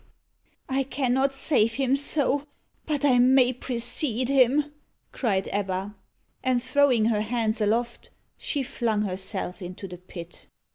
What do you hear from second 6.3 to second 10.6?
And throwing her hands aloft, she flung herself into the pit.